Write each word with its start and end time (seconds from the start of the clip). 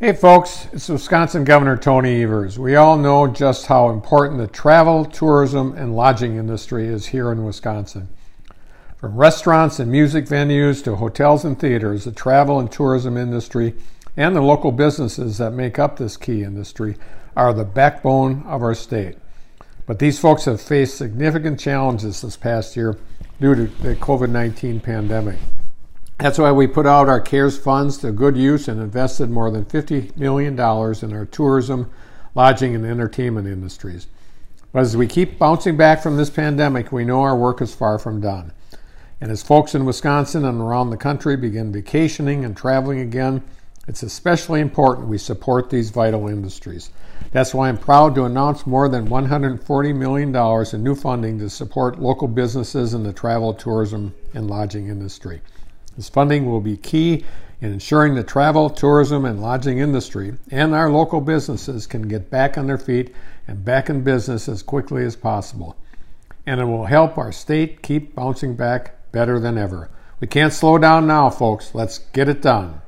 Hey 0.00 0.12
folks, 0.12 0.68
it's 0.72 0.88
Wisconsin 0.88 1.42
Governor 1.42 1.76
Tony 1.76 2.22
Evers. 2.22 2.56
We 2.56 2.76
all 2.76 2.96
know 2.96 3.26
just 3.26 3.66
how 3.66 3.90
important 3.90 4.38
the 4.38 4.46
travel, 4.46 5.04
tourism, 5.04 5.72
and 5.76 5.96
lodging 5.96 6.36
industry 6.36 6.86
is 6.86 7.06
here 7.06 7.32
in 7.32 7.44
Wisconsin. 7.44 8.06
From 8.98 9.16
restaurants 9.16 9.80
and 9.80 9.90
music 9.90 10.26
venues 10.26 10.84
to 10.84 10.94
hotels 10.94 11.44
and 11.44 11.58
theaters, 11.58 12.04
the 12.04 12.12
travel 12.12 12.60
and 12.60 12.70
tourism 12.70 13.16
industry 13.16 13.74
and 14.16 14.36
the 14.36 14.40
local 14.40 14.70
businesses 14.70 15.38
that 15.38 15.50
make 15.50 15.80
up 15.80 15.96
this 15.96 16.16
key 16.16 16.44
industry 16.44 16.94
are 17.36 17.52
the 17.52 17.64
backbone 17.64 18.44
of 18.46 18.62
our 18.62 18.76
state. 18.76 19.16
But 19.84 19.98
these 19.98 20.20
folks 20.20 20.44
have 20.44 20.60
faced 20.60 20.96
significant 20.96 21.58
challenges 21.58 22.20
this 22.20 22.36
past 22.36 22.76
year 22.76 22.96
due 23.40 23.56
to 23.56 23.66
the 23.82 23.96
COVID 23.96 24.30
19 24.30 24.78
pandemic. 24.78 25.38
That's 26.18 26.36
why 26.36 26.50
we 26.50 26.66
put 26.66 26.84
out 26.84 27.08
our 27.08 27.20
CARES 27.20 27.58
funds 27.58 27.96
to 27.98 28.10
good 28.10 28.36
use 28.36 28.66
and 28.66 28.80
invested 28.80 29.30
more 29.30 29.52
than 29.52 29.64
$50 29.64 30.16
million 30.16 30.54
in 30.54 31.12
our 31.16 31.26
tourism, 31.26 31.92
lodging, 32.34 32.74
and 32.74 32.84
entertainment 32.84 33.46
industries. 33.46 34.08
But 34.72 34.80
as 34.80 34.96
we 34.96 35.06
keep 35.06 35.38
bouncing 35.38 35.76
back 35.76 36.02
from 36.02 36.16
this 36.16 36.28
pandemic, 36.28 36.90
we 36.90 37.04
know 37.04 37.20
our 37.20 37.36
work 37.36 37.62
is 37.62 37.72
far 37.72 38.00
from 38.00 38.20
done. 38.20 38.52
And 39.20 39.30
as 39.30 39.44
folks 39.44 39.76
in 39.76 39.84
Wisconsin 39.84 40.44
and 40.44 40.60
around 40.60 40.90
the 40.90 40.96
country 40.96 41.36
begin 41.36 41.70
vacationing 41.70 42.44
and 42.44 42.56
traveling 42.56 42.98
again, 42.98 43.44
it's 43.86 44.02
especially 44.02 44.60
important 44.60 45.06
we 45.06 45.18
support 45.18 45.70
these 45.70 45.90
vital 45.90 46.26
industries. 46.26 46.90
That's 47.30 47.54
why 47.54 47.68
I'm 47.68 47.78
proud 47.78 48.16
to 48.16 48.24
announce 48.24 48.66
more 48.66 48.88
than 48.88 49.08
$140 49.08 49.94
million 49.94 50.34
in 50.74 50.82
new 50.82 50.96
funding 50.96 51.38
to 51.38 51.48
support 51.48 52.00
local 52.00 52.26
businesses 52.26 52.92
in 52.92 53.04
the 53.04 53.12
travel, 53.12 53.54
tourism, 53.54 54.14
and 54.34 54.50
lodging 54.50 54.88
industry. 54.88 55.40
This 55.98 56.08
funding 56.08 56.46
will 56.46 56.60
be 56.60 56.76
key 56.76 57.24
in 57.60 57.72
ensuring 57.72 58.14
the 58.14 58.22
travel, 58.22 58.70
tourism, 58.70 59.24
and 59.24 59.42
lodging 59.42 59.78
industry 59.78 60.34
and 60.48 60.72
our 60.72 60.88
local 60.88 61.20
businesses 61.20 61.88
can 61.88 62.06
get 62.06 62.30
back 62.30 62.56
on 62.56 62.68
their 62.68 62.78
feet 62.78 63.12
and 63.48 63.64
back 63.64 63.90
in 63.90 64.04
business 64.04 64.48
as 64.48 64.62
quickly 64.62 65.04
as 65.04 65.16
possible. 65.16 65.76
And 66.46 66.60
it 66.60 66.66
will 66.66 66.86
help 66.86 67.18
our 67.18 67.32
state 67.32 67.82
keep 67.82 68.14
bouncing 68.14 68.54
back 68.54 69.10
better 69.10 69.40
than 69.40 69.58
ever. 69.58 69.90
We 70.20 70.28
can't 70.28 70.52
slow 70.52 70.78
down 70.78 71.08
now, 71.08 71.30
folks. 71.30 71.74
Let's 71.74 71.98
get 71.98 72.28
it 72.28 72.42
done. 72.42 72.80